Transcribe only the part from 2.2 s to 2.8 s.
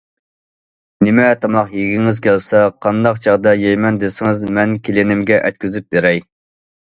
كەلسە،